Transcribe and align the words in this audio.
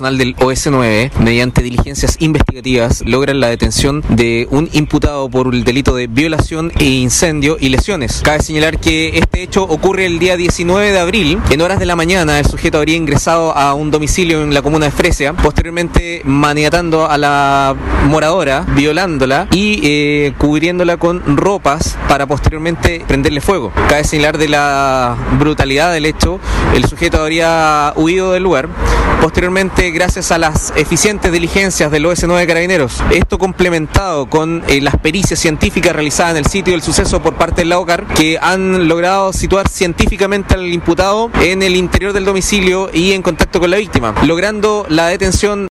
personal 0.00 0.16
del 0.16 0.34
OS9, 0.36 1.10
mediante 1.18 1.62
diligencias 1.62 2.16
investigativas, 2.20 3.02
logran 3.04 3.38
la 3.38 3.48
detención 3.48 4.02
de 4.08 4.48
un 4.50 4.70
imputado 4.72 5.28
por 5.28 5.54
el 5.54 5.62
delito 5.62 5.94
de 5.94 6.06
violación 6.06 6.72
e 6.78 6.86
incendio 6.86 7.58
y 7.60 7.68
lesiones. 7.68 8.22
Cabe 8.24 8.42
señalar 8.42 8.78
que 8.80 9.18
este 9.18 9.42
hecho 9.42 9.62
ocurre 9.62 10.06
el 10.06 10.18
día 10.18 10.38
19 10.38 10.92
de 10.92 10.98
abril. 10.98 11.38
En 11.50 11.60
horas 11.60 11.78
de 11.78 11.84
la 11.84 11.96
mañana, 11.96 12.38
el 12.38 12.46
sujeto 12.46 12.78
habría 12.78 12.96
ingresado 12.96 13.54
a 13.54 13.74
un 13.74 13.90
domicilio 13.90 14.42
en 14.42 14.54
la 14.54 14.62
comuna 14.62 14.86
de 14.86 14.92
Fresia, 14.92 15.34
posteriormente 15.34 16.22
maniatando 16.24 17.04
a 17.04 17.18
la 17.18 17.76
moradora, 18.06 18.64
violándola 18.74 19.48
y 19.52 19.80
eh, 19.82 20.32
cubriéndola 20.38 20.96
con 20.96 21.36
ropas 21.36 21.98
para 22.08 22.26
posteriormente 22.26 23.04
prenderle 23.06 23.42
fuego. 23.42 23.70
Cabe 23.90 24.04
señalar 24.04 24.38
de 24.38 24.48
la 24.48 25.14
brutalidad 25.38 25.92
del 25.92 26.06
hecho, 26.06 26.40
el 26.74 26.86
sujeto 26.86 27.20
habría 27.20 27.92
huido 27.96 28.32
del 28.32 28.44
lugar. 28.44 28.70
Posteriormente, 29.20 29.89
gracias 29.92 30.30
a 30.30 30.38
las 30.38 30.72
eficientes 30.76 31.32
diligencias 31.32 31.90
del 31.90 32.06
OS9 32.06 32.38
de 32.38 32.46
Carabineros, 32.46 33.02
esto 33.10 33.38
complementado 33.38 34.28
con 34.28 34.62
eh, 34.68 34.80
las 34.80 34.96
pericias 34.96 35.38
científicas 35.38 35.92
realizadas 35.94 36.32
en 36.32 36.38
el 36.38 36.46
sitio 36.46 36.72
del 36.72 36.82
suceso 36.82 37.20
por 37.20 37.34
parte 37.34 37.62
del 37.62 37.70
LAOCAR, 37.70 38.06
que 38.06 38.38
han 38.40 38.88
logrado 38.88 39.32
situar 39.32 39.68
científicamente 39.68 40.54
al 40.54 40.66
imputado 40.72 41.30
en 41.42 41.62
el 41.62 41.76
interior 41.76 42.12
del 42.12 42.24
domicilio 42.24 42.90
y 42.92 43.12
en 43.12 43.22
contacto 43.22 43.60
con 43.60 43.70
la 43.70 43.76
víctima, 43.76 44.14
logrando 44.24 44.86
la 44.88 45.08
detención 45.08 45.68